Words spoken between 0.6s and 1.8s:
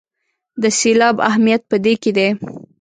د سېلاب اهمیت په